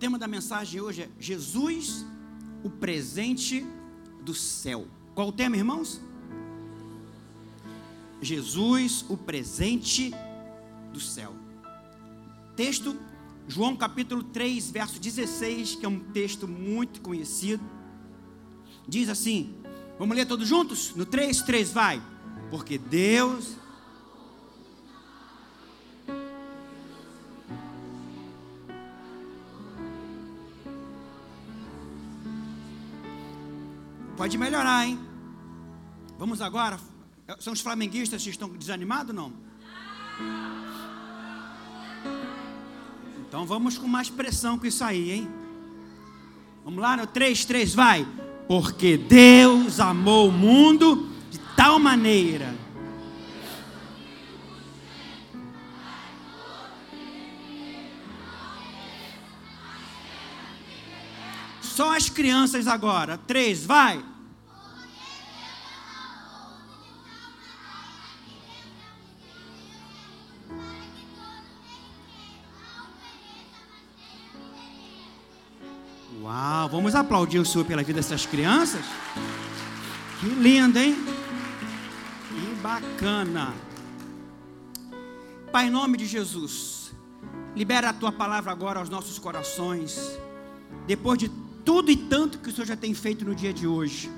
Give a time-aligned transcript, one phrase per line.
[0.00, 2.06] tema da mensagem hoje é Jesus,
[2.64, 3.66] o presente
[4.22, 4.86] do céu.
[5.14, 6.00] Qual o tema, irmãos?
[8.22, 10.10] Jesus, o presente
[10.90, 11.34] do céu.
[12.56, 12.96] Texto,
[13.46, 17.62] João capítulo 3, verso 16, que é um texto muito conhecido.
[18.88, 19.54] Diz assim:
[19.98, 20.94] Vamos ler todos juntos?
[20.96, 22.02] No 3, 3, vai.
[22.50, 23.54] Porque Deus
[34.20, 35.00] Pode melhorar, hein?
[36.18, 36.78] Vamos agora.
[37.38, 39.32] São os flamenguistas que estão desanimados não?
[43.26, 45.28] Então vamos com mais pressão com isso aí, hein?
[46.62, 48.06] Vamos lá no 3, 3, vai.
[48.46, 52.54] Porque Deus amou o mundo de tal maneira.
[61.62, 63.16] Só as crianças agora.
[63.16, 64.09] Três, vai.
[76.70, 78.84] Vamos aplaudir o Senhor pela vida dessas crianças?
[80.20, 80.96] Que lindo, hein?
[82.28, 83.52] Que bacana.
[85.50, 86.92] Pai, em nome de Jesus,
[87.56, 90.18] libera a tua palavra agora aos nossos corações.
[90.86, 91.28] Depois de
[91.64, 94.10] tudo e tanto que o Senhor já tem feito no dia de hoje,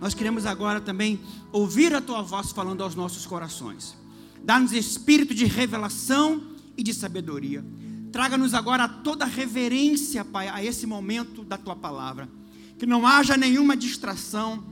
[0.00, 1.20] nós queremos agora também
[1.52, 3.96] ouvir a tua voz falando aos nossos corações.
[4.42, 6.42] Dá-nos espírito de revelação
[6.76, 7.64] e de sabedoria.
[8.12, 12.28] Traga-nos agora toda reverência, Pai, a esse momento da tua palavra.
[12.78, 14.64] Que não haja nenhuma distração,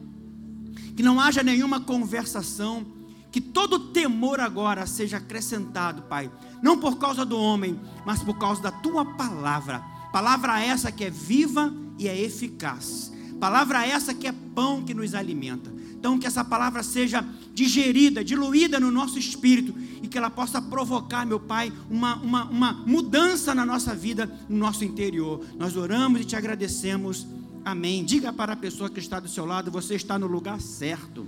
[0.96, 2.86] que não haja nenhuma conversação,
[3.30, 6.30] que todo temor agora seja acrescentado, Pai,
[6.62, 9.80] não por causa do homem, mas por causa da tua palavra.
[10.12, 13.12] Palavra essa que é viva e é eficaz.
[13.38, 15.70] Palavra essa que é pão que nos alimenta.
[15.92, 21.24] Então, que essa palavra seja digerida, diluída no nosso espírito e que ela possa provocar,
[21.24, 25.42] meu Pai, uma, uma, uma mudança na nossa vida, no nosso interior.
[25.58, 27.26] Nós oramos e te agradecemos.
[27.64, 28.04] Amém.
[28.04, 31.26] Diga para a pessoa que está do seu lado: você está no lugar certo,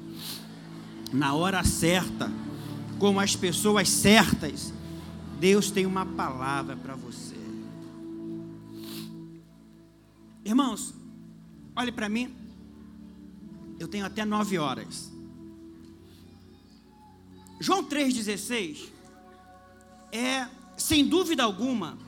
[1.11, 2.31] na hora certa,
[2.99, 4.71] com as pessoas certas.
[5.41, 7.37] Deus tem uma palavra para você.
[10.45, 10.93] Irmãos,
[11.75, 12.35] olhe para mim.
[13.79, 15.18] Eu tenho até nove horas.
[17.61, 18.89] João 3,16
[20.13, 20.47] é,
[20.77, 21.99] sem dúvida alguma,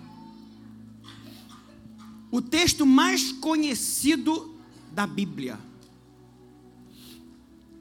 [2.31, 4.55] o texto mais conhecido
[4.93, 5.59] da Bíblia.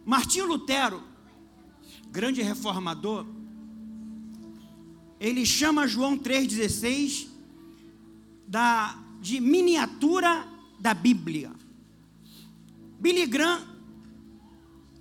[0.06, 1.04] Martinho Lutero,
[2.12, 3.26] grande reformador,
[5.20, 7.28] ele chama João 3,16
[8.48, 10.48] da, de miniatura
[10.80, 11.52] da Bíblia.
[13.00, 13.69] Billy Graham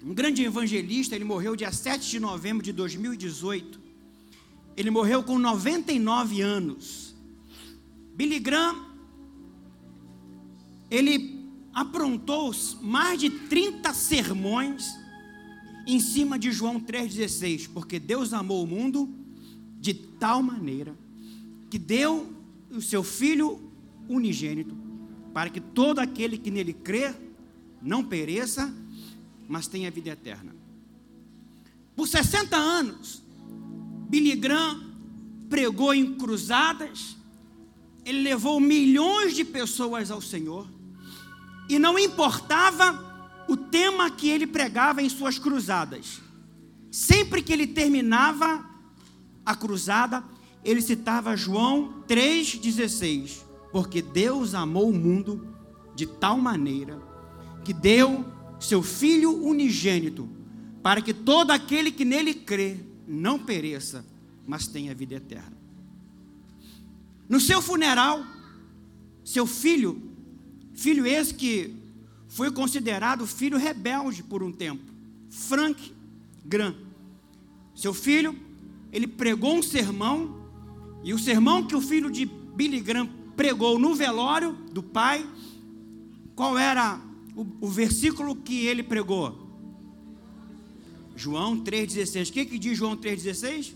[0.04, 3.80] um grande evangelista, ele morreu dia 7 de novembro de 2018.
[4.76, 7.16] Ele morreu com 99 anos.
[8.14, 8.86] Billy Graham,
[10.90, 14.86] ele aprontou mais de 30 sermões
[15.86, 19.08] em cima de João 3,16, porque Deus amou o mundo
[19.80, 20.96] de tal maneira
[21.70, 22.32] que deu
[22.70, 23.60] o seu Filho
[24.08, 24.76] unigênito,
[25.32, 27.14] para que todo aquele que nele crer
[27.80, 28.72] não pereça,
[29.48, 30.54] mas tem a vida eterna.
[31.96, 33.22] Por 60 anos,
[34.08, 34.92] Billy Graham
[35.48, 37.16] pregou em cruzadas,
[38.04, 40.68] ele levou milhões de pessoas ao Senhor,
[41.68, 43.06] e não importava
[43.48, 46.20] o tema que ele pregava em suas cruzadas,
[46.90, 48.64] sempre que ele terminava
[49.44, 50.22] a cruzada,
[50.62, 53.42] ele citava João 3,16,
[53.72, 55.48] porque Deus amou o mundo
[55.94, 57.00] de tal maneira
[57.64, 58.24] que deu
[58.58, 60.28] seu Filho unigênito,
[60.82, 64.04] para que todo aquele que nele crê não pereça,
[64.46, 65.56] mas tenha vida eterna.
[67.28, 68.24] No seu funeral,
[69.24, 70.00] seu filho,
[70.72, 71.74] filho esse que
[72.28, 74.82] foi considerado filho rebelde por um tempo,
[75.30, 75.92] Frank
[76.44, 76.74] Graham.
[77.74, 78.34] Seu filho,
[78.90, 80.38] ele pregou um sermão,
[81.04, 85.28] e o sermão que o filho de Billy Graham pregou no velório do pai,
[86.34, 87.00] qual era
[87.38, 89.46] o, o versículo que ele pregou?
[91.14, 92.30] João 3,16.
[92.30, 93.74] O que, que diz João 3,16?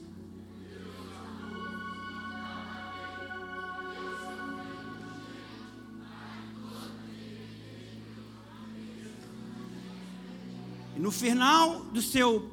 [10.97, 12.51] E no final do seu,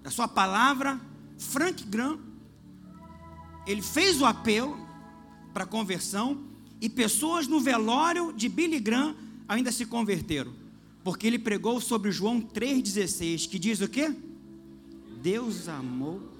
[0.00, 1.00] da sua palavra,
[1.38, 2.20] Frank Graham,
[3.66, 4.78] ele fez o apelo
[5.52, 6.44] para conversão
[6.80, 10.52] e pessoas no velório de Billy Graham ainda se converteram,
[11.04, 14.14] porque ele pregou sobre João 3,16, que diz o quê?
[15.22, 16.32] Deus amou.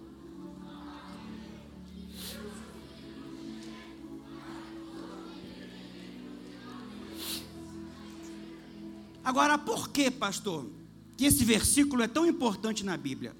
[9.24, 10.68] Agora, por que, pastor,
[11.16, 13.36] que esse versículo é tão importante na Bíblia?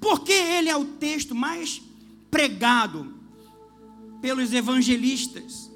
[0.00, 1.82] Porque ele é o texto mais
[2.30, 3.14] pregado
[4.20, 5.70] pelos evangelistas,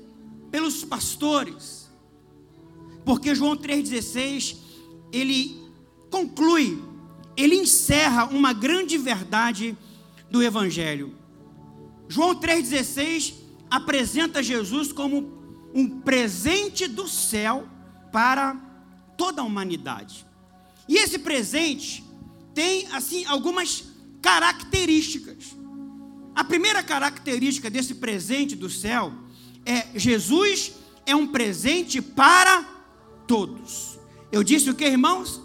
[0.51, 1.82] pelos pastores.
[3.05, 4.57] Porque João 3,16,
[5.13, 5.61] ele
[6.11, 6.83] conclui,
[7.37, 9.77] ele encerra uma grande verdade
[10.31, 11.15] do Evangelho.
[12.09, 13.35] João 3,16
[13.71, 15.43] apresenta Jesus como
[15.75, 17.67] um presente do céu
[18.13, 18.55] para
[19.17, 20.27] toda a humanidade.
[20.89, 22.05] E esse presente
[22.55, 23.85] tem assim algumas
[24.21, 25.57] características.
[26.35, 29.13] A primeira característica desse presente do céu
[29.65, 30.73] é Jesus
[31.07, 32.72] é um presente para
[33.33, 33.99] todos.
[34.31, 35.41] Eu disse o que, irmãos?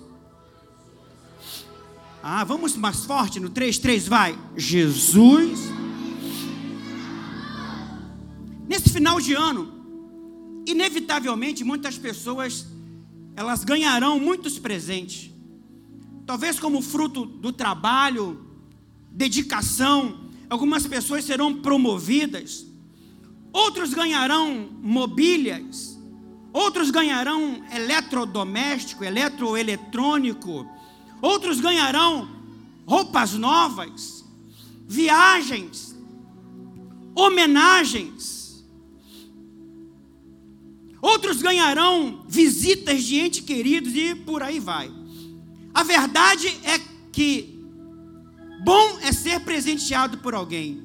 [2.22, 4.38] Ah, vamos mais forte no 3, 3, vai.
[4.58, 5.60] Jesus.
[8.68, 9.72] Nesse final de ano,
[10.66, 12.68] inevitavelmente muitas pessoas
[13.38, 15.32] elas ganharão muitos presentes.
[16.26, 18.46] Talvez como fruto do trabalho,
[19.10, 22.66] dedicação, algumas pessoas serão promovidas,
[23.54, 25.97] outros ganharão mobílias,
[26.58, 30.68] outros ganharão eletrodoméstico, eletroeletrônico,
[31.22, 32.28] outros ganharão
[32.86, 34.26] roupas novas,
[34.88, 35.96] viagens,
[37.14, 38.66] homenagens,
[41.00, 44.92] outros ganharão visitas de entes queridos e por aí vai.
[45.74, 46.80] A verdade é
[47.12, 47.56] que
[48.64, 50.84] Bom é ser presenteado por alguém.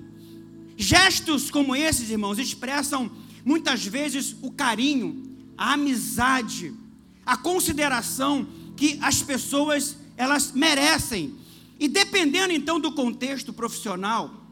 [0.76, 3.10] Gestos como esses, irmãos, expressam
[3.44, 5.31] muitas vezes o carinho,
[5.62, 6.74] a amizade,
[7.24, 8.44] a consideração
[8.76, 11.36] que as pessoas elas merecem.
[11.78, 14.44] E dependendo então do contexto profissional,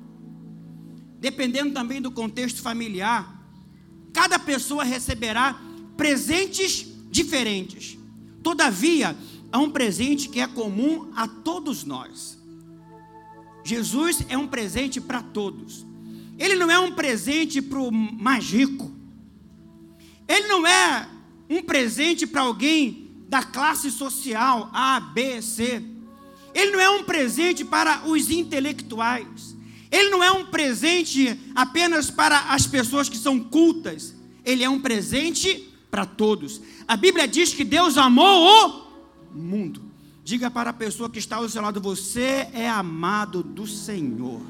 [1.19, 3.45] dependendo também do contexto familiar,
[4.13, 5.61] cada pessoa receberá
[5.97, 7.99] presentes diferentes.
[8.41, 9.17] Todavia,
[9.51, 12.39] há um presente que é comum a todos nós.
[13.65, 15.85] Jesus é um presente para todos.
[16.39, 19.00] Ele não é um presente para o mais rico.
[20.31, 21.09] Ele não é
[21.49, 25.83] um presente para alguém da classe social A, B, C.
[26.55, 29.57] Ele não é um presente para os intelectuais.
[29.91, 34.15] Ele não é um presente apenas para as pessoas que são cultas.
[34.45, 36.61] Ele é um presente para todos.
[36.87, 38.87] A Bíblia diz que Deus amou
[39.35, 39.83] o mundo.
[40.23, 44.43] Diga para a pessoa que está ao seu lado: Você é amado do Senhor.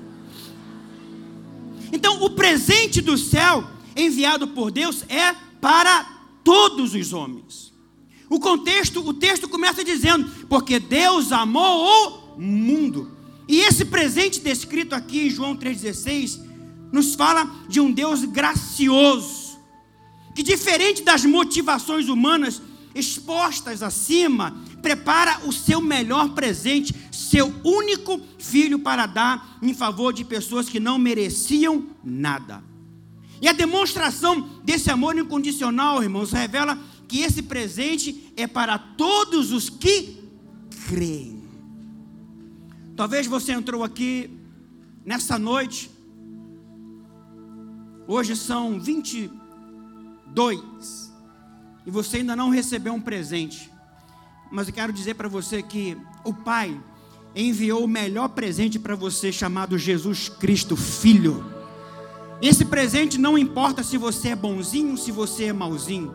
[1.90, 3.66] Então, o presente do céu
[3.96, 6.04] enviado por Deus é para
[6.42, 7.72] todos os homens.
[8.28, 13.16] O contexto, o texto começa dizendo: Porque Deus amou o mundo.
[13.48, 16.40] E esse presente descrito aqui em João 3,16
[16.92, 19.58] nos fala de um Deus gracioso,
[20.34, 22.62] que diferente das motivações humanas
[22.94, 30.24] expostas acima, prepara o seu melhor presente, seu único filho para dar em favor de
[30.24, 32.69] pessoas que não mereciam nada.
[33.40, 36.78] E a demonstração desse amor incondicional, irmãos, revela
[37.08, 40.22] que esse presente é para todos os que
[40.86, 41.42] creem.
[42.94, 44.30] Talvez você entrou aqui
[45.04, 45.90] nessa noite,
[48.06, 50.60] hoje são 22,
[51.86, 53.70] e você ainda não recebeu um presente.
[54.52, 56.78] Mas eu quero dizer para você que o Pai
[57.34, 61.59] enviou o melhor presente para você, chamado Jesus Cristo, Filho.
[62.42, 66.14] Esse presente não importa se você é bonzinho, se você é mauzinho.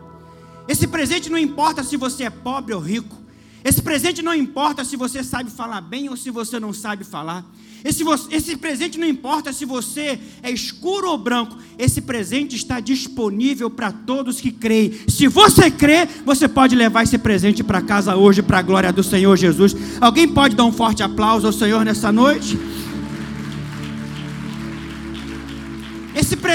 [0.66, 3.16] Esse presente não importa se você é pobre ou rico.
[3.64, 7.44] Esse presente não importa se você sabe falar bem ou se você não sabe falar.
[7.84, 13.70] Esse, esse presente não importa se você é escuro ou branco, esse presente está disponível
[13.70, 14.92] para todos que creem.
[15.08, 19.04] Se você crê, você pode levar esse presente para casa hoje, para a glória do
[19.04, 19.76] Senhor Jesus.
[20.00, 22.58] Alguém pode dar um forte aplauso ao Senhor nessa noite?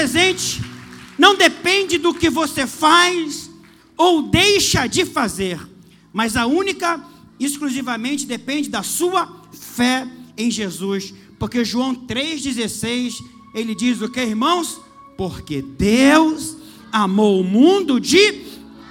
[0.02, 0.60] Presente
[1.16, 3.48] não depende do que você faz
[3.96, 5.60] ou deixa de fazer,
[6.12, 7.00] mas a única,
[7.38, 11.14] exclusivamente, depende da sua fé em Jesus.
[11.38, 13.14] Porque João 3,16,
[13.54, 14.80] ele diz o que, irmãos?
[15.16, 16.56] Porque Deus
[16.90, 18.40] amou o mundo de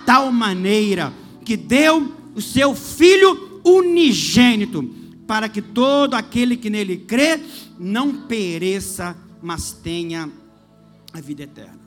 [0.06, 1.14] tal maneira
[1.44, 4.82] que deu o seu Filho unigênito,
[5.28, 7.38] para que todo aquele que nele crê
[7.78, 10.30] não pereça, mas tenha
[11.14, 11.80] a vida eterna.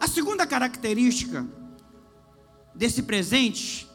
[0.00, 1.46] A segunda característica
[2.74, 3.88] desse presente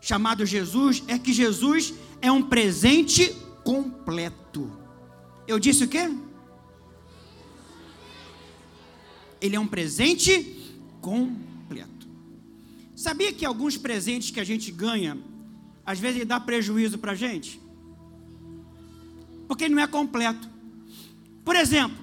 [0.00, 3.34] chamado Jesus é que Jesus é um presente
[3.64, 4.70] completo.
[5.46, 6.10] Eu disse o quê?
[9.40, 12.08] Ele é um presente completo.
[12.96, 15.18] Sabia que alguns presentes que a gente ganha,
[15.84, 17.60] às vezes ele dá prejuízo para a gente?
[19.48, 20.48] Porque ele não é completo.
[21.44, 22.01] Por exemplo,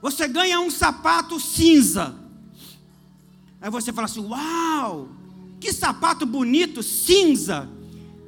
[0.00, 2.14] você ganha um sapato cinza.
[3.60, 5.08] Aí você fala assim: Uau,
[5.58, 7.68] que sapato bonito, cinza.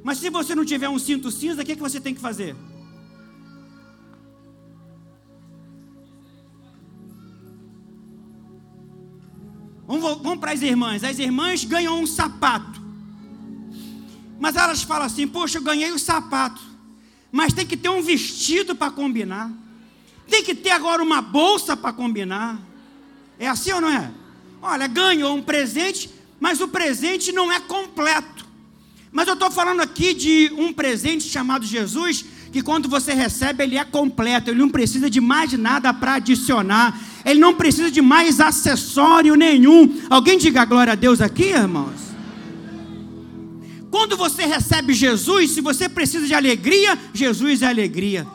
[0.03, 2.21] Mas se você não tiver um cinto cinza, o que, é que você tem que
[2.21, 2.55] fazer?
[9.85, 11.03] Vamos, vamos para as irmãs.
[11.03, 12.79] As irmãs ganham um sapato.
[14.39, 16.61] Mas elas falam assim: Poxa, eu ganhei o sapato.
[17.31, 19.51] Mas tem que ter um vestido para combinar.
[20.29, 22.59] Tem que ter agora uma bolsa para combinar.
[23.39, 24.11] É assim ou não é?
[24.61, 26.09] Olha, ganhou um presente,
[26.39, 28.45] mas o presente não é completo.
[29.11, 33.77] Mas eu estou falando aqui de um presente chamado Jesus, que quando você recebe, ele
[33.77, 38.39] é completo, ele não precisa de mais nada para adicionar, ele não precisa de mais
[38.39, 40.01] acessório nenhum.
[40.09, 42.09] Alguém diga glória a Deus aqui, irmãos?
[43.89, 48.27] Quando você recebe Jesus, se você precisa de alegria, Jesus é alegria.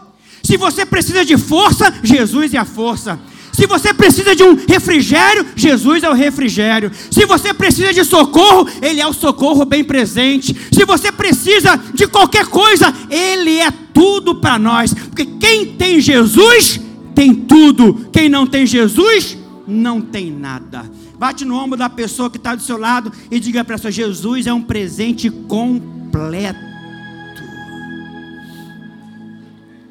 [0.44, 3.18] Se você precisa de força, Jesus é a força.
[3.50, 6.90] Se você precisa de um refrigério, Jesus é o refrigério.
[7.10, 10.54] Se você precisa de socorro, Ele é o socorro bem presente.
[10.70, 14.92] Se você precisa de qualquer coisa, Ele é tudo para nós.
[14.92, 16.80] Porque quem tem Jesus,
[17.14, 18.08] tem tudo.
[18.12, 20.84] Quem não tem Jesus, não tem nada.
[21.16, 24.46] Bate no ombro da pessoa que está do seu lado e diga para ela: Jesus
[24.46, 26.73] é um presente completo.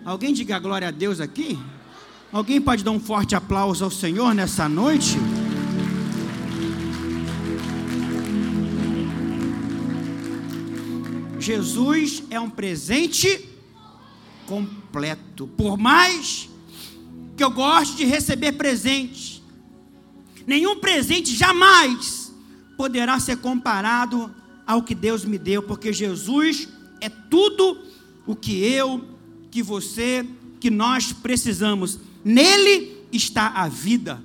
[0.06, 1.58] Alguém diga glória a Deus aqui?
[2.30, 5.18] Alguém pode dar um forte aplauso ao Senhor nessa noite?
[11.40, 13.50] Jesus é um presente
[14.46, 15.48] completo.
[15.48, 16.50] Por mais
[17.38, 19.42] que eu goste de receber presentes,
[20.46, 22.34] nenhum presente jamais
[22.76, 24.34] poderá ser comparado
[24.68, 26.68] ao que Deus me deu, porque Jesus
[27.00, 27.78] é tudo
[28.28, 29.13] o que eu
[29.54, 30.26] que você,
[30.60, 32.00] que nós precisamos.
[32.26, 34.20] Nele está a vida.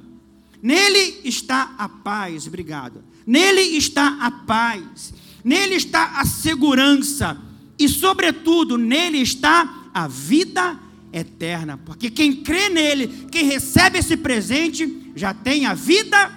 [0.62, 3.04] Nele está a paz, obrigado.
[3.26, 5.12] Nele está a paz.
[5.44, 7.38] Nele está a segurança.
[7.78, 10.80] E, sobretudo, nele está a vida
[11.12, 11.76] eterna.
[11.76, 16.32] Porque quem crê nele, quem recebe esse presente, já tem a vida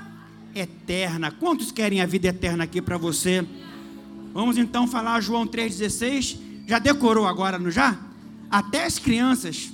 [0.54, 1.32] eterna.
[1.32, 3.48] Quantos querem a vida eterna aqui para você?
[4.34, 6.38] Vamos então falar João 3,16.
[6.68, 8.11] Já decorou agora, não já?
[8.52, 9.72] Até as crianças,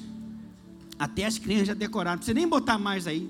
[0.99, 3.27] até as crianças já decoraram, não precisa nem botar mais aí.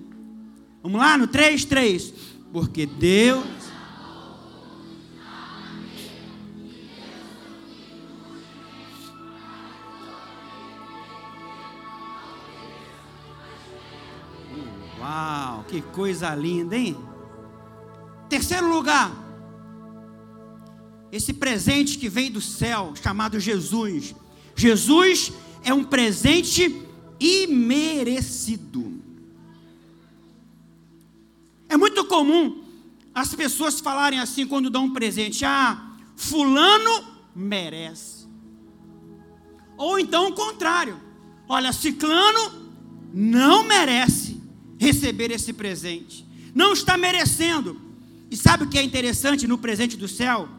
[0.83, 2.13] Vamos lá no 3, 3.
[2.51, 3.45] Porque Deus.
[14.99, 16.97] Uau, que coisa linda, hein?
[18.27, 19.09] Terceiro lugar,
[21.09, 24.13] esse presente que vem do céu, chamado Jesus.
[24.57, 25.31] Jesus
[25.63, 26.81] é um presente
[27.19, 28.99] imerecido.
[31.69, 32.63] É muito comum
[33.13, 38.27] as pessoas falarem assim quando dão um presente: ah, Fulano merece.
[39.77, 40.99] Ou então o contrário:
[41.47, 42.51] olha, Ciclano
[43.13, 44.41] não merece
[44.79, 47.79] receber esse presente, não está merecendo.
[48.29, 50.49] E sabe o que é interessante no presente do céu?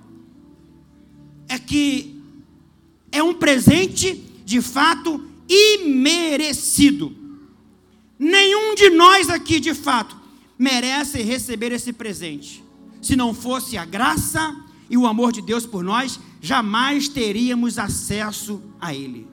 [1.48, 2.17] É que
[3.10, 7.14] é um presente de fato imerecido.
[8.18, 10.16] Nenhum de nós aqui, de fato,
[10.58, 12.64] merece receber esse presente.
[13.00, 14.56] Se não fosse a graça
[14.90, 19.26] e o amor de Deus por nós, jamais teríamos acesso a Ele.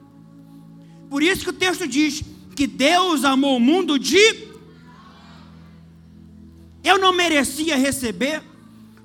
[1.10, 2.22] Por isso que o texto diz
[2.54, 4.46] que Deus amou o mundo de.
[6.82, 8.42] Eu não merecia receber,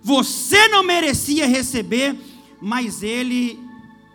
[0.03, 2.15] você não merecia receber,
[2.61, 3.59] mas Ele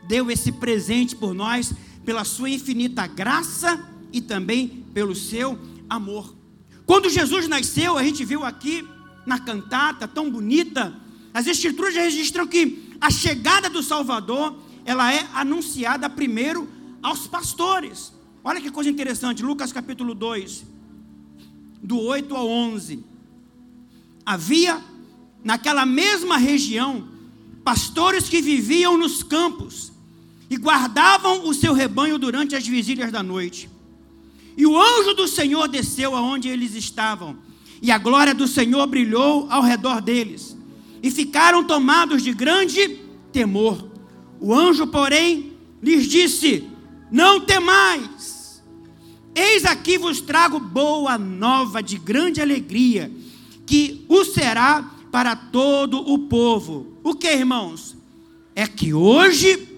[0.07, 1.73] deu esse presente por nós,
[2.05, 5.59] pela sua infinita graça e também pelo seu
[5.89, 6.35] amor.
[6.85, 8.87] Quando Jesus nasceu, a gente viu aqui
[9.27, 10.95] na cantata tão bonita,
[11.35, 16.69] as escrituras registram que a chegada do Salvador, ela é anunciada primeiro
[17.03, 18.13] aos pastores.
[18.43, 20.65] Olha que coisa interessante, Lucas capítulo 2,
[21.83, 23.05] do 8 ao 11.
[24.25, 24.81] Havia
[25.43, 27.09] naquela mesma região
[27.65, 29.93] pastores que viviam nos campos
[30.49, 33.69] e guardavam o seu rebanho durante as vigílias da noite.
[34.57, 37.37] E o anjo do Senhor desceu aonde eles estavam,
[37.83, 40.57] e a glória do Senhor brilhou ao redor deles,
[41.03, 43.01] e ficaram tomados de grande
[43.33, 43.91] temor.
[44.41, 46.65] O anjo, porém, lhes disse:
[47.11, 48.63] Não temais,
[49.35, 53.13] eis aqui vos trago boa nova de grande alegria,
[53.67, 56.99] que o será para todo o povo.
[57.03, 57.95] O que, irmãos?
[58.55, 59.76] É que hoje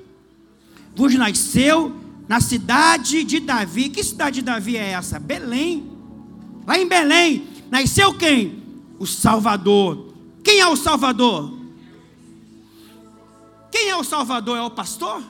[0.99, 1.95] vos nasceu
[2.27, 3.89] na cidade de Davi.
[3.89, 5.21] Que cidade de Davi é essa?
[5.21, 5.93] Belém.
[6.67, 8.65] Lá em Belém, nasceu quem?
[8.99, 10.13] O Salvador.
[10.43, 11.57] Quem é o Salvador?
[13.71, 14.59] Quem é o Salvador?
[14.59, 15.23] É o pastor?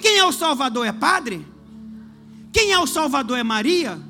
[0.00, 0.84] Quem é o Salvador?
[0.84, 1.46] É padre?
[2.52, 3.38] Quem é o Salvador?
[3.38, 4.00] É Maria?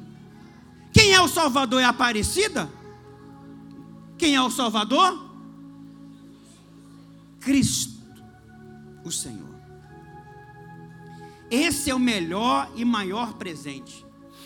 [0.91, 1.83] Quem é o Salvador?
[1.83, 2.71] É Aparecida?
[4.17, 5.29] Quem é o Salvador?
[7.41, 7.93] Cristo,
[9.05, 9.48] o Senhor.
[11.51, 14.05] Esse é o melhor e maior presente.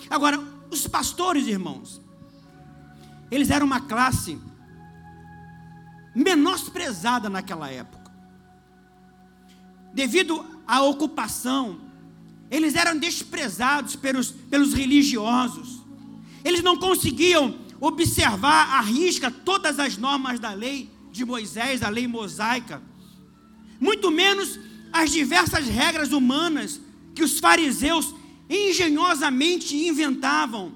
[0.09, 0.39] Agora,
[0.71, 2.01] os pastores, irmãos,
[3.31, 4.39] eles eram uma classe
[6.15, 8.13] menosprezada naquela época.
[9.93, 11.81] Devido à ocupação,
[12.51, 15.83] eles eram desprezados pelos, pelos religiosos.
[16.45, 22.07] Eles não conseguiam observar à risca todas as normas da lei de Moisés, da lei
[22.07, 22.83] mosaica,
[23.81, 24.59] muito menos
[24.93, 26.81] as diversas regras humanas
[27.15, 28.15] que os fariseus
[28.49, 30.73] engenhosamente inventavam.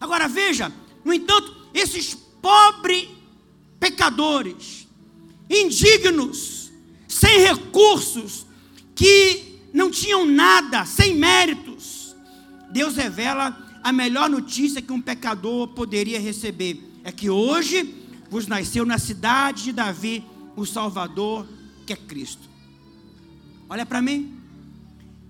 [0.00, 0.72] Agora veja,
[1.04, 3.08] no entanto, esses pobres
[3.80, 4.86] pecadores,
[5.48, 6.70] indignos,
[7.08, 8.46] sem recursos,
[8.94, 12.14] que não tinham nada, sem méritos,
[12.70, 17.94] Deus revela a melhor notícia que um pecador poderia receber: é que hoje
[18.30, 20.24] vos nasceu na cidade de Davi
[20.56, 21.46] o Salvador,
[21.86, 22.48] que é Cristo.
[23.68, 24.43] Olha para mim.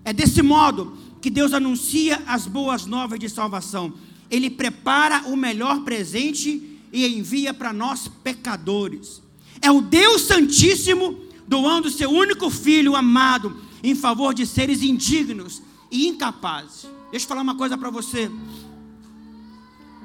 [0.05, 3.91] É desse modo que Deus anuncia as boas novas de salvação.
[4.29, 9.23] Ele prepara o melhor presente e envia para nós pecadores.
[9.59, 16.07] É o Deus Santíssimo doando seu único filho amado em favor de seres indignos e
[16.07, 16.87] incapazes.
[17.09, 18.29] Deixa eu falar uma coisa para você.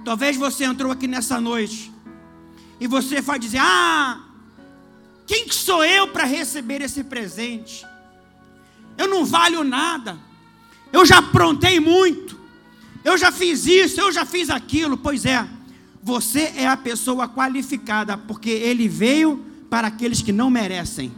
[0.04, 1.92] Talvez você entrou aqui nessa noite
[2.80, 4.22] e você vai dizer: Ah,
[5.26, 7.86] quem que sou eu para receber esse presente?
[9.00, 10.18] Eu não valho nada,
[10.92, 12.38] eu já aprontei muito,
[13.02, 14.94] eu já fiz isso, eu já fiz aquilo.
[14.94, 15.48] Pois é,
[16.02, 21.10] você é a pessoa qualificada, porque ele veio para aqueles que não merecem.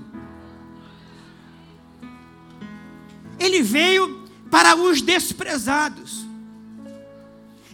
[3.36, 6.24] Ele veio para os desprezados.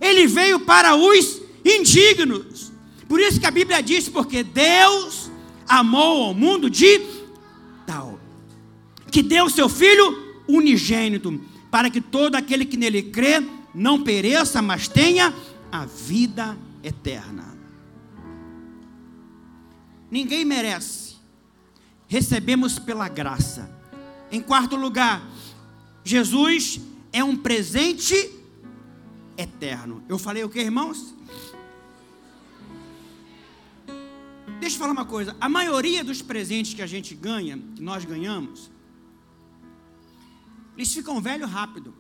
[0.01, 2.73] Ele veio para os indignos.
[3.07, 5.31] Por isso que a Bíblia diz: porque Deus
[5.68, 7.18] amou o mundo de
[9.11, 11.40] que deu seu Filho unigênito,
[11.71, 13.42] para que todo aquele que nele crê
[13.75, 15.33] não pereça, mas tenha
[15.71, 17.57] a vida eterna.
[20.11, 21.16] Ninguém merece,
[22.07, 23.71] recebemos pela graça.
[24.31, 25.23] Em quarto lugar,
[26.03, 26.81] Jesus
[27.12, 28.14] é um presente
[29.37, 30.03] eterno.
[30.09, 31.14] Eu falei o que, irmãos?
[34.61, 35.37] Deixa eu falar uma coisa.
[35.40, 38.71] A maioria dos presentes que a gente ganha, que nós ganhamos,
[40.79, 41.93] eles ficam velhos rápido.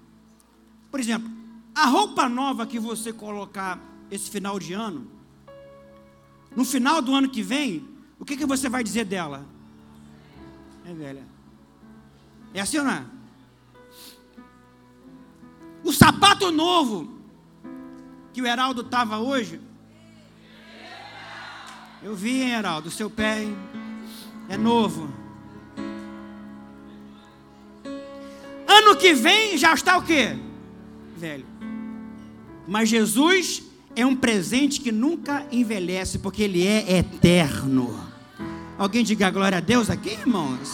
[0.88, 1.28] Por exemplo,
[1.74, 3.76] a roupa nova que você colocar
[4.08, 5.10] esse final de ano,
[6.54, 7.86] no final do ano que vem,
[8.20, 9.44] o que, que você vai dizer dela?
[10.84, 11.24] É velha.
[12.54, 13.04] É assim ou não é?
[15.82, 17.18] O sapato novo
[18.32, 19.60] que o Heraldo estava hoje.
[22.00, 23.56] Eu vi, hein, Heraldo, seu pé hein?
[24.48, 25.27] é novo.
[28.88, 30.34] Ano que vem já está o quê?
[31.14, 31.44] Velho.
[32.66, 33.62] Mas Jesus
[33.94, 38.02] é um presente que nunca envelhece, porque ele é eterno.
[38.78, 40.70] Alguém diga glória a Deus aqui, irmãos?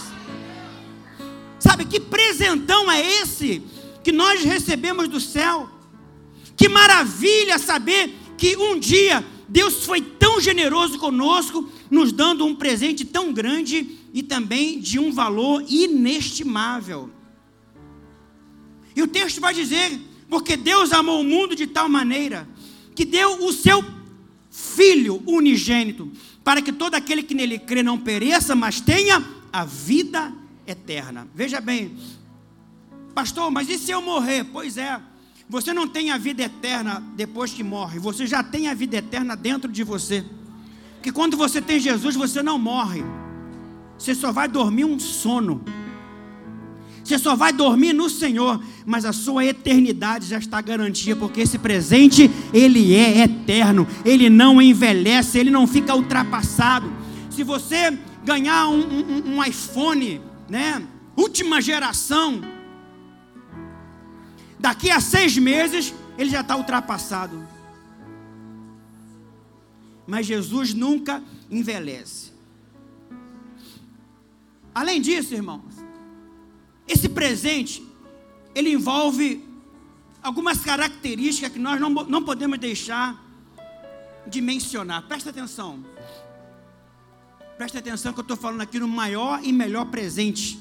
[1.58, 3.62] Sabe que presentão é esse
[4.04, 5.68] que nós recebemos do céu?
[6.56, 13.04] Que maravilha saber que um dia Deus foi tão generoso conosco, nos dando um presente
[13.04, 17.10] tão grande e também de um valor inestimável.
[18.94, 22.48] E o texto vai dizer: porque Deus amou o mundo de tal maneira
[22.94, 23.84] que deu o seu
[24.50, 26.12] Filho unigênito,
[26.44, 29.20] para que todo aquele que nele crê não pereça, mas tenha
[29.52, 30.32] a vida
[30.64, 31.26] eterna.
[31.34, 31.96] Veja bem,
[33.12, 34.44] pastor, mas e se eu morrer?
[34.44, 35.00] Pois é,
[35.48, 39.34] você não tem a vida eterna depois que morre, você já tem a vida eterna
[39.34, 40.24] dentro de você.
[41.02, 43.02] Que quando você tem Jesus, você não morre,
[43.98, 45.64] você só vai dormir um sono.
[47.04, 51.58] Você só vai dormir no Senhor, mas a sua eternidade já está garantia, porque esse
[51.58, 56.90] presente, ele é eterno, ele não envelhece, ele não fica ultrapassado.
[57.28, 60.82] Se você ganhar um, um, um iPhone, né,
[61.14, 62.40] última geração,
[64.58, 67.46] daqui a seis meses, ele já está ultrapassado.
[70.06, 72.32] Mas Jesus nunca envelhece.
[74.74, 75.83] Além disso, irmãos,
[76.86, 77.86] esse presente,
[78.54, 79.44] ele envolve
[80.22, 83.22] algumas características que nós não, não podemos deixar
[84.26, 85.02] de mencionar.
[85.02, 85.84] Presta atenção.
[87.56, 90.58] Presta atenção que eu estou falando aqui no maior e melhor presente.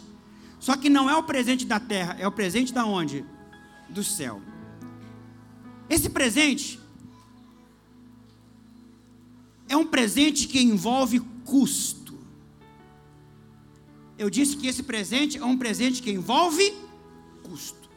[0.59, 3.25] Só que não é o presente da terra, é o presente da onde?
[3.89, 4.41] Do céu.
[5.89, 6.79] Esse presente
[9.67, 12.02] é um presente que envolve custo.
[14.17, 16.73] Eu disse que esse presente é um presente que envolve
[17.41, 17.89] custo.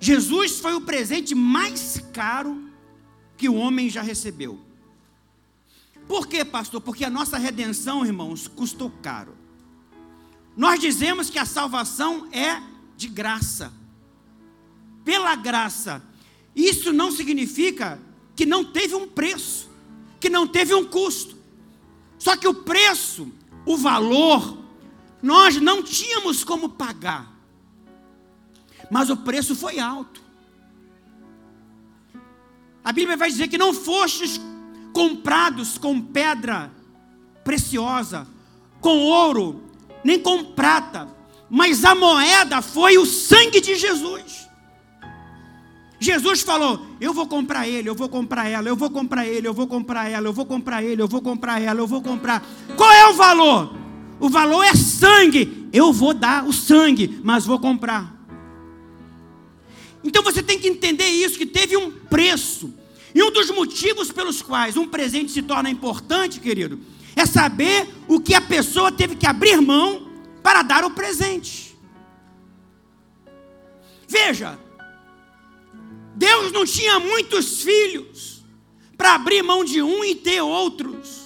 [0.00, 2.70] Jesus foi o presente mais caro
[3.36, 4.58] que o homem já recebeu.
[6.08, 6.80] Por quê, pastor?
[6.80, 9.36] Porque a nossa redenção, irmãos, custou caro.
[10.56, 12.60] Nós dizemos que a salvação é
[12.96, 13.72] de graça.
[15.04, 16.02] Pela graça.
[16.54, 18.00] Isso não significa
[18.36, 19.70] que não teve um preço,
[20.20, 21.36] que não teve um custo.
[22.18, 23.32] Só que o preço,
[23.64, 24.61] o valor,
[25.22, 27.32] nós não tínhamos como pagar,
[28.90, 30.20] mas o preço foi alto.
[32.84, 34.40] A Bíblia vai dizer que não fostes
[34.92, 36.70] comprados com pedra
[37.44, 38.26] preciosa,
[38.80, 39.62] com ouro,
[40.02, 41.08] nem com prata,
[41.48, 44.48] mas a moeda foi o sangue de Jesus.
[46.00, 49.54] Jesus falou: Eu vou comprar ele, eu vou comprar ela, eu vou comprar ele, eu
[49.54, 52.42] vou comprar ela, eu vou comprar ele, eu vou comprar ela, eu vou comprar.
[52.76, 53.81] Qual é o valor?
[54.22, 55.68] O valor é sangue.
[55.72, 58.14] Eu vou dar o sangue, mas vou comprar.
[60.04, 62.72] Então você tem que entender isso, que teve um preço.
[63.12, 66.78] E um dos motivos pelos quais um presente se torna importante, querido,
[67.16, 70.06] é saber o que a pessoa teve que abrir mão
[70.40, 71.76] para dar o presente.
[74.06, 74.56] Veja,
[76.14, 78.44] Deus não tinha muitos filhos
[78.96, 81.21] para abrir mão de um e ter outros.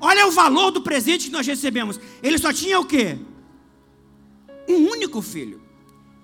[0.00, 1.98] Olha o valor do presente que nós recebemos.
[2.22, 3.18] Ele só tinha o quê?
[4.68, 5.62] Um único filho.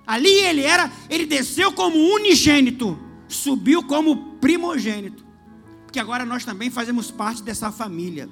[0.06, 5.24] Ali ele era, ele desceu como unigênito, subiu como primogênito.
[5.84, 8.28] Porque agora nós também fazemos parte dessa família.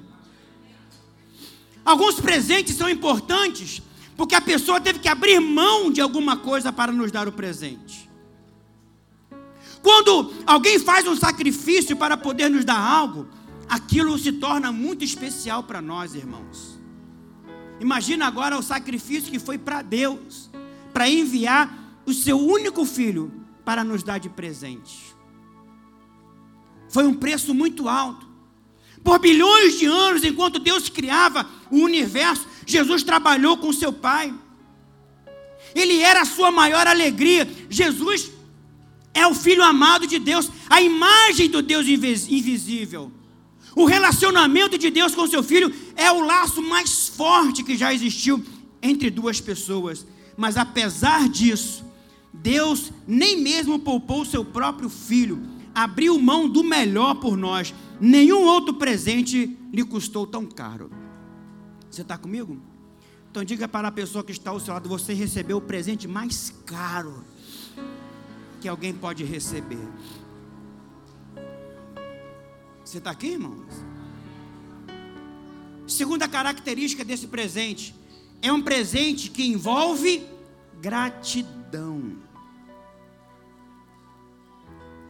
[1.85, 3.83] Alguns presentes são importantes,
[4.17, 8.11] porque a pessoa teve que abrir mão de alguma coisa para nos dar o presente.
[9.83, 13.29] Quando alguém faz um sacrifício para poder nos dar algo,
[13.71, 16.81] aquilo se torna muito especial para nós, irmãos.
[17.79, 20.51] Imagina agora o sacrifício que foi para Deus,
[20.93, 23.33] para enviar o seu único filho
[23.65, 25.15] para nos dar de presente.
[26.89, 28.29] Foi um preço muito alto.
[29.05, 34.35] Por bilhões de anos, enquanto Deus criava o universo, Jesus trabalhou com seu Pai.
[35.75, 37.49] Ele era a sua maior alegria.
[37.71, 38.33] Jesus
[39.15, 43.13] é o Filho amado de Deus, a imagem do Deus invisível.
[43.75, 48.45] O relacionamento de Deus com seu filho é o laço mais forte que já existiu
[48.83, 50.07] entre duas pessoas.
[50.37, 51.85] Mas apesar disso,
[52.33, 55.41] Deus nem mesmo poupou seu próprio filho,
[55.75, 57.75] abriu mão do melhor por nós.
[58.01, 60.91] Nenhum outro presente lhe custou tão caro.
[61.91, 62.59] Você está comigo?
[63.31, 66.53] Então diga para a pessoa que está ao seu lado: você recebeu o presente mais
[66.67, 67.25] caro
[68.61, 69.89] que alguém pode receber.
[72.91, 73.73] Você está aqui, irmãos?
[75.87, 77.95] Segunda característica desse presente
[78.43, 80.27] é um presente que envolve
[80.81, 82.17] gratidão.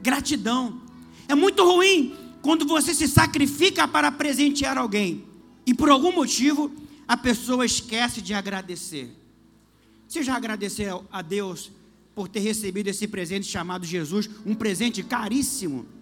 [0.03, 0.83] Gratidão.
[1.27, 5.25] É muito ruim quando você se sacrifica para presentear alguém
[5.65, 6.71] e por algum motivo
[7.09, 9.11] a pessoa esquece de agradecer.
[10.07, 11.73] Você já agradeceu a Deus
[12.15, 16.00] por ter recebido esse presente chamado Jesus, um presente caríssimo?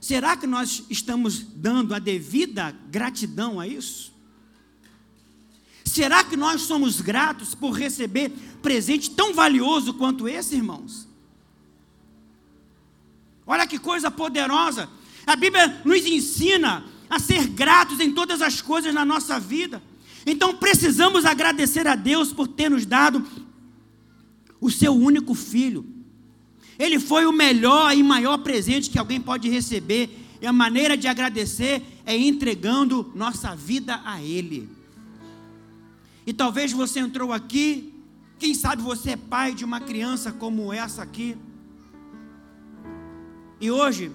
[0.00, 4.12] Será que nós estamos dando a devida gratidão a isso?
[5.84, 8.30] Será que nós somos gratos por receber
[8.62, 11.08] presente tão valioso quanto esse, irmãos?
[13.46, 14.88] Olha que coisa poderosa.
[15.26, 19.82] A Bíblia nos ensina a ser gratos em todas as coisas na nossa vida.
[20.26, 23.26] Então precisamos agradecer a Deus por ter nos dado
[24.60, 25.97] o seu único filho
[26.78, 30.26] ele foi o melhor e maior presente que alguém pode receber.
[30.40, 34.68] E a maneira de agradecer é entregando nossa vida a Ele.
[36.24, 37.94] E talvez você entrou aqui
[38.38, 41.36] Quem sabe você é pai de uma criança como essa aqui.
[43.60, 44.12] E hoje,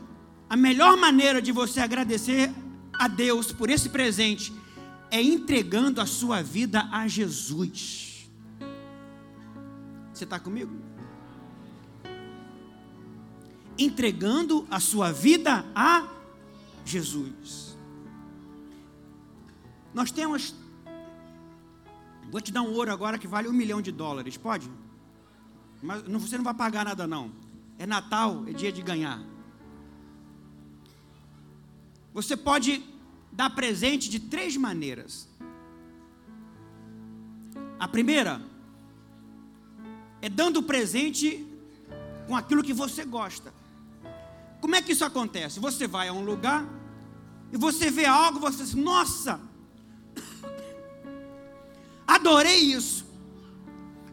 [0.49, 2.49] a melhor maneira de você agradecer
[2.93, 4.53] a Deus por esse presente
[5.11, 8.29] é entregando a sua vida a Jesus.
[10.13, 10.92] Você está comigo?
[13.77, 16.07] Entregando a sua vida a
[16.85, 17.77] Jesus.
[19.93, 20.55] Nós temos.
[22.31, 24.69] Vou te dar um ouro agora que vale um milhão de dólares, pode?
[25.81, 27.31] Mas você não vai pagar nada, não.
[27.77, 29.21] É Natal, é dia de ganhar.
[32.13, 32.83] Você pode
[33.31, 35.27] dar presente de três maneiras.
[37.79, 38.41] A primeira
[40.21, 41.45] é dando presente
[42.27, 43.53] com aquilo que você gosta.
[44.63, 45.59] Como é que isso acontece?
[45.59, 46.65] Você vai a um lugar
[47.51, 49.37] e você vê algo, você diz: Nossa,
[52.07, 53.05] adorei isso,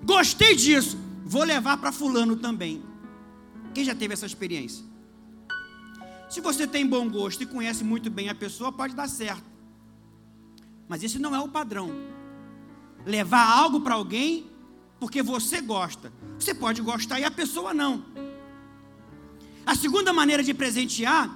[0.02, 2.82] gostei disso, vou levar para Fulano também.
[3.72, 4.84] Quem já teve essa experiência?
[6.28, 9.48] Se você tem bom gosto e conhece muito bem a pessoa, pode dar certo.
[10.88, 11.92] Mas esse não é o padrão.
[13.06, 14.50] Levar algo para alguém
[14.98, 16.12] porque você gosta.
[16.36, 18.04] Você pode gostar e a pessoa não.
[19.66, 21.30] A segunda maneira de presentear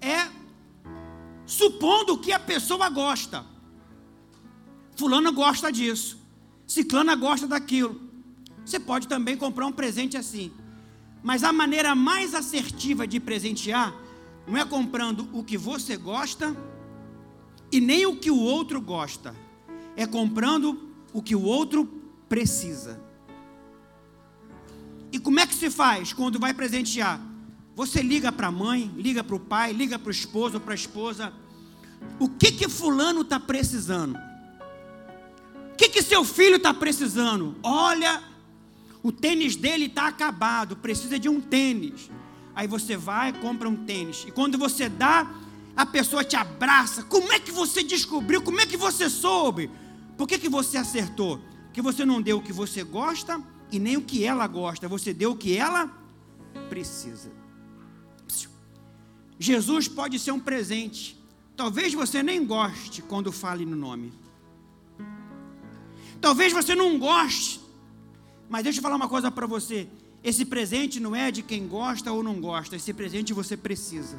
[0.00, 0.28] é
[1.46, 3.44] supondo que a pessoa gosta.
[4.96, 6.18] Fulana gosta disso.
[6.66, 8.00] Ciclana gosta daquilo.
[8.64, 10.52] Você pode também comprar um presente assim.
[11.22, 13.94] Mas a maneira mais assertiva de presentear
[14.46, 16.56] não é comprando o que você gosta
[17.72, 19.34] e nem o que o outro gosta.
[19.96, 21.86] É comprando o que o outro
[22.28, 23.00] precisa.
[25.12, 27.20] E como é que se faz quando vai presentear?
[27.80, 30.74] Você liga para a mãe, liga para o pai, liga para o esposo ou para
[30.74, 31.32] a esposa.
[32.18, 34.18] O que que fulano está precisando?
[35.72, 37.56] O que que seu filho está precisando?
[37.62, 38.22] Olha,
[39.02, 42.10] o tênis dele está acabado, precisa de um tênis.
[42.54, 44.26] Aí você vai, compra um tênis.
[44.28, 45.26] E quando você dá,
[45.74, 47.02] a pessoa te abraça.
[47.04, 48.42] Como é que você descobriu?
[48.42, 49.70] Como é que você soube?
[50.18, 51.40] Por que, que você acertou?
[51.64, 54.86] Porque você não deu o que você gosta e nem o que ela gosta.
[54.86, 55.90] Você deu o que ela
[56.68, 57.39] precisa.
[59.40, 61.18] Jesus pode ser um presente.
[61.56, 64.12] Talvez você nem goste quando fale no nome.
[66.20, 67.58] Talvez você não goste.
[68.50, 69.88] Mas deixa eu falar uma coisa para você.
[70.22, 74.18] Esse presente não é de quem gosta ou não gosta, esse presente você precisa.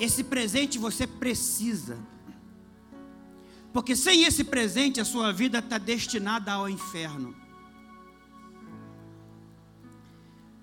[0.00, 1.96] Esse presente você precisa.
[3.72, 7.34] Porque sem esse presente a sua vida está destinada ao inferno.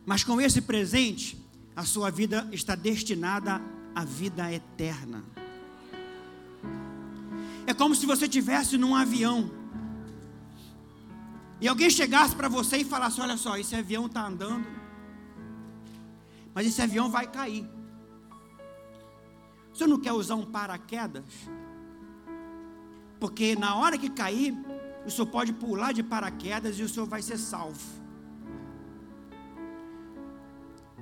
[0.06, 1.44] Mas com esse presente,
[1.76, 3.62] a sua vida está destinada
[3.96, 5.24] a vida eterna.
[7.66, 9.52] É como se você estivesse num avião.
[11.62, 14.66] E alguém chegasse para você e falasse: Olha só, esse avião está andando,
[16.54, 17.68] mas esse avião vai cair.
[19.74, 21.24] Você não quer usar um paraquedas?
[23.20, 24.56] Porque na hora que cair,
[25.06, 27.80] o senhor pode pular de paraquedas e o senhor vai ser salvo.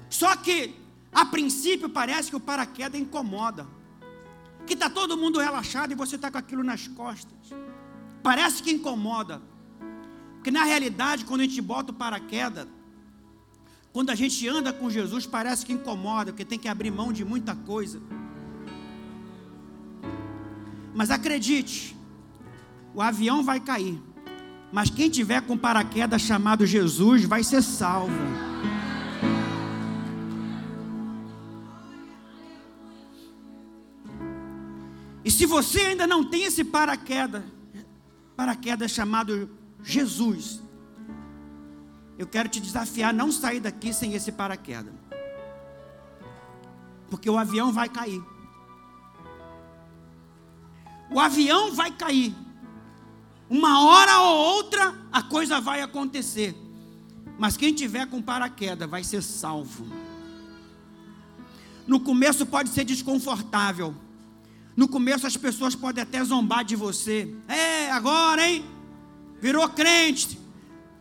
[0.10, 0.76] Só que
[1.12, 3.68] a princípio parece que o paraquedas incomoda.
[4.66, 7.54] Que está todo mundo relaxado e você está com aquilo nas costas.
[8.24, 9.42] Parece que incomoda.
[10.36, 12.68] Porque na realidade, quando a gente bota o paraquedas,
[13.92, 17.26] quando a gente anda com Jesus, parece que incomoda, porque tem que abrir mão de
[17.26, 18.00] muita coisa.
[20.94, 21.97] Mas acredite,
[22.98, 24.02] o avião vai cair.
[24.72, 28.12] Mas quem tiver com paraquedas chamado Jesus vai ser salvo.
[35.24, 37.44] E se você ainda não tem esse paraquedas,
[38.36, 39.48] paraquedas chamado
[39.84, 40.64] Jesus,
[42.18, 44.94] eu quero te desafiar a não sair daqui sem esse paraquedas.
[47.12, 48.24] Porque o avião vai cair.
[51.12, 52.47] O avião vai cair.
[53.50, 56.56] Uma hora ou outra a coisa vai acontecer.
[57.38, 59.86] Mas quem tiver com paraquedas vai ser salvo.
[61.86, 63.96] No começo pode ser desconfortável
[64.78, 67.34] no começo as pessoas podem até zombar de você.
[67.48, 68.64] É, agora, hein?
[69.42, 70.40] Virou crente.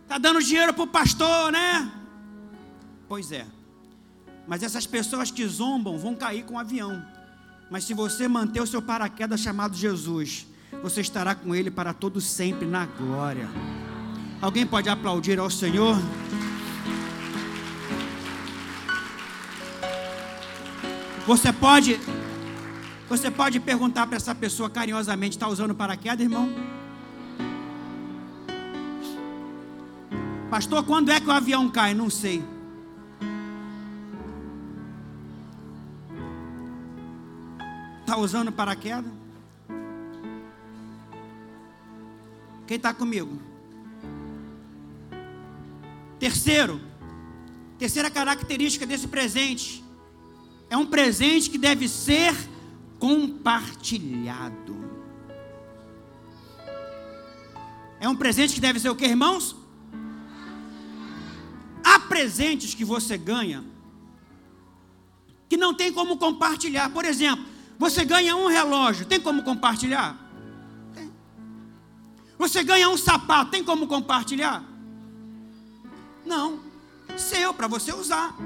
[0.09, 1.93] Tá dando dinheiro pro pastor, né?
[3.07, 3.47] Pois é.
[4.49, 7.05] Mas essas pessoas que zombam vão cair com o avião.
[7.71, 10.47] Mas se você manter o seu paraquedas chamado Jesus,
[10.83, 13.49] você estará com ele para todo sempre na glória.
[14.41, 15.97] Alguém pode aplaudir ao Senhor?
[21.27, 21.99] Você pode,
[23.09, 26.49] você pode perguntar para essa pessoa carinhosamente: está usando paraquedas, irmão?
[30.49, 31.95] Pastor, quando é que o avião cai?
[31.95, 32.45] Não sei.
[38.03, 39.26] Está usando paraquedas?
[42.67, 43.41] Quem está comigo?
[46.19, 46.81] Terceiro,
[47.79, 49.85] terceira característica desse presente
[50.69, 52.35] é um presente que deve ser
[52.99, 54.77] compartilhado.
[58.01, 59.57] É um presente que deve ser o que, irmãos?
[61.85, 63.65] Há presentes que você ganha
[65.49, 66.91] que não tem como compartilhar.
[66.91, 67.45] Por exemplo,
[67.79, 70.26] você ganha um relógio, tem como compartilhar?
[72.39, 74.65] Você ganha um sapato, tem como compartilhar?
[76.25, 76.61] Não.
[77.17, 78.37] Seu, para você usar.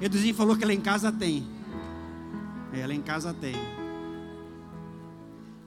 [0.00, 1.46] Eduzinho falou que lá em casa tem.
[2.72, 3.54] É, em casa tem.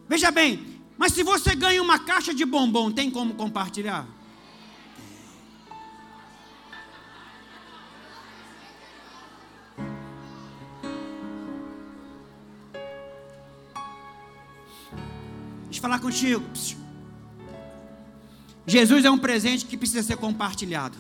[0.08, 4.08] Veja bem, mas se você ganha uma caixa de bombom, tem como compartilhar?
[15.88, 16.44] Falar contigo.
[18.66, 20.98] Jesus é um presente que precisa ser compartilhado.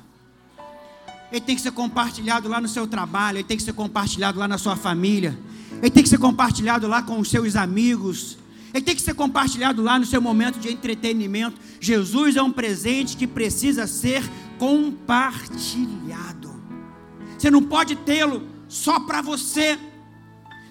[1.30, 4.47] Ele tem que ser compartilhado lá no seu trabalho, ele tem que ser compartilhado lá
[4.47, 5.38] na sua família,
[5.82, 8.38] ele tem que ser compartilhado lá com os seus amigos,
[8.73, 11.60] ele tem que ser compartilhado lá no seu momento de entretenimento.
[11.82, 14.23] Jesus é um presente que precisa ser
[14.58, 16.56] compartilhado.
[17.38, 19.78] Você não pode tê-lo só para você.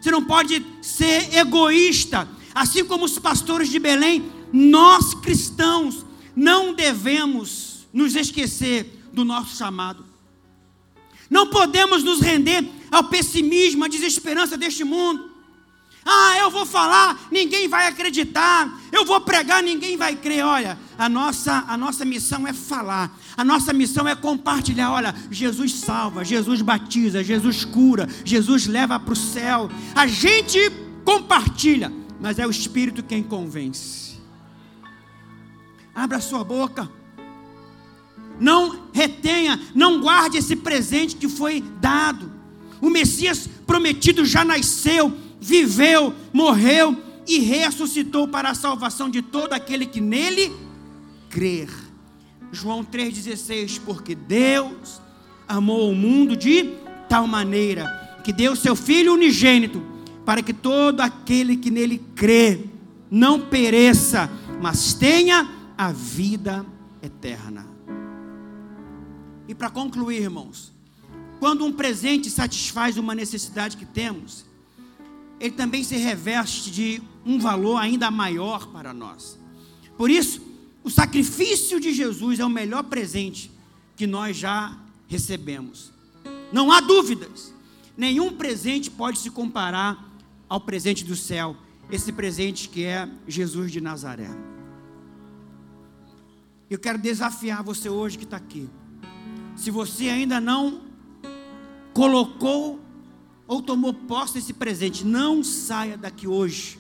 [0.01, 2.27] Você não pode ser egoísta.
[2.57, 10.07] Assim como os pastores de Belém, nós cristãos não devemos nos esquecer do nosso chamado.
[11.29, 15.31] Não podemos nos render ao pessimismo, à desesperança deste mundo.
[16.03, 18.81] Ah, eu vou falar, ninguém vai acreditar.
[18.91, 20.43] Eu vou pregar, ninguém vai crer.
[20.43, 23.15] Olha, a nossa, a nossa missão é falar.
[23.37, 24.93] A nossa missão é compartilhar.
[24.93, 29.69] Olha, Jesus salva, Jesus batiza, Jesus cura, Jesus leva para o céu.
[29.95, 30.59] A gente
[31.05, 34.17] compartilha, mas é o Espírito quem convence.
[35.95, 36.91] Abra sua boca.
[38.39, 42.31] Não retenha, não guarde esse presente que foi dado.
[42.81, 49.87] O Messias prometido já nasceu, viveu, morreu e ressuscitou para a salvação de todo aquele
[49.87, 50.53] que nele
[51.31, 51.69] crer.
[52.53, 55.01] João 3,16: Porque Deus
[55.49, 56.75] amou o mundo de
[57.09, 59.83] tal maneira que deu seu Filho unigênito,
[60.27, 62.65] para que todo aquele que nele crê
[63.09, 64.29] não pereça,
[64.61, 66.67] mas tenha a vida
[67.01, 67.65] eterna.
[69.47, 70.73] E para concluir, irmãos,
[71.39, 74.45] quando um presente satisfaz uma necessidade que temos,
[75.39, 79.39] ele também se reveste de um valor ainda maior para nós.
[79.97, 80.43] Por isso,
[80.83, 83.49] o sacrifício de Jesus é o melhor presente
[83.95, 85.93] que nós já recebemos.
[86.53, 87.55] Não há dúvidas.
[87.97, 90.06] Nenhum presente pode se comparar
[90.49, 91.57] ao presente do céu,
[91.91, 94.31] esse presente que é Jesus de Nazaré.
[96.69, 98.69] Eu quero desafiar você hoje que está aqui.
[99.57, 100.83] Se você ainda não
[101.95, 102.81] colocou
[103.47, 106.79] ou tomou posse desse presente, não saia daqui hoje.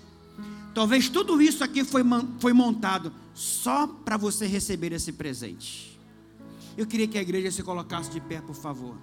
[0.74, 2.02] Talvez tudo isso aqui foi,
[2.40, 5.98] foi montado só para você receber esse presente.
[6.76, 8.96] Eu queria que a igreja se colocasse de pé, por favor.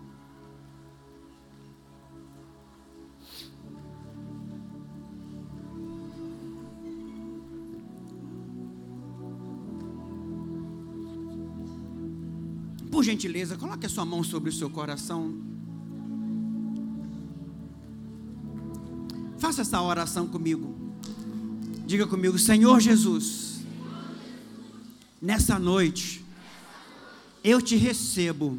[13.04, 15.36] Por gentileza, coloque a sua mão sobre o seu coração.
[19.38, 20.74] Faça essa oração comigo.
[21.86, 23.60] Diga comigo, Senhor Jesus,
[25.22, 26.24] nessa noite,
[27.44, 28.58] eu te recebo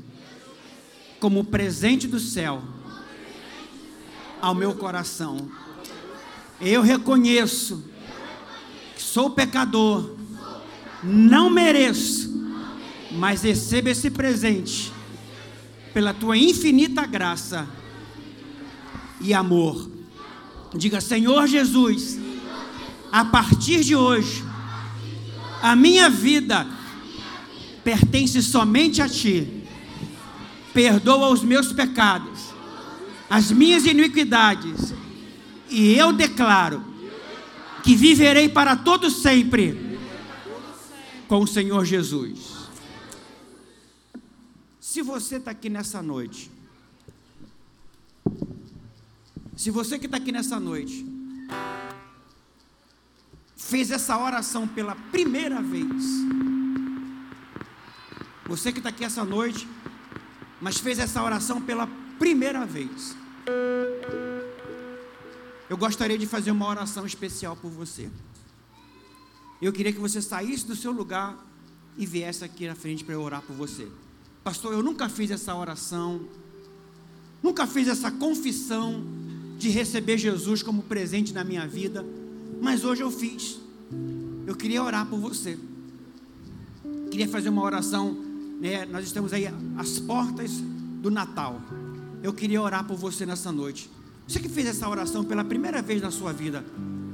[1.19, 2.63] como presente do céu
[4.43, 5.51] ao meu coração.
[6.61, 7.83] Eu reconheço
[8.95, 10.15] que sou pecador,
[11.03, 12.34] não mereço
[13.15, 14.93] mas receba esse presente
[15.93, 17.69] pela tua infinita graça
[19.21, 19.91] e amor.
[20.75, 22.19] Diga, Senhor Jesus,
[23.13, 24.43] a partir de hoje,
[25.63, 26.67] a minha vida
[27.85, 29.63] pertence somente a Ti.
[30.73, 32.53] Perdoa os meus pecados,
[33.31, 34.93] as minhas iniquidades,
[35.71, 36.85] e eu declaro
[37.85, 39.99] que viverei para todo sempre
[41.29, 42.64] com o Senhor Jesus.
[44.95, 46.49] Se você está aqui nessa noite
[49.57, 51.05] Se você que está aqui nessa noite
[53.57, 56.05] fez essa oração pela primeira vez,
[58.47, 59.67] você que está aqui essa noite,
[60.61, 61.89] mas fez essa oração pela
[62.19, 63.17] primeira vez,
[65.69, 68.11] eu gostaria de fazer uma oração especial por você.
[69.63, 71.37] Eu queria que você saísse do seu lugar
[71.97, 73.89] e viesse aqui na frente para eu orar por você.
[74.45, 76.21] Pastor, eu nunca fiz essa oração,
[77.43, 79.03] nunca fiz essa confissão
[79.57, 82.05] de receber Jesus como presente na minha vida,
[82.61, 83.59] mas hoje eu fiz.
[84.47, 85.59] Eu queria orar por você.
[87.11, 88.15] Queria fazer uma oração,
[88.61, 88.85] né?
[88.85, 89.47] Nós estamos aí
[89.79, 90.51] às portas
[91.01, 91.59] do Natal.
[92.23, 93.89] Eu queria orar por você nessa noite.
[94.29, 96.63] Você que fez essa oração pela primeira vez na sua vida,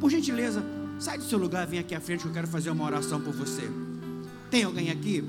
[0.01, 0.65] por gentileza,
[0.99, 3.33] sai do seu lugar, vem aqui à frente que eu quero fazer uma oração por
[3.33, 3.71] você.
[4.51, 5.23] Tem alguém aqui?